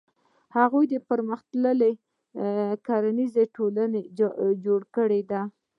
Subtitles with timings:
[0.57, 1.91] هغوی پرمختللې
[2.87, 3.99] کرنیزه ټولنه
[4.65, 5.41] جوړه کړې ده.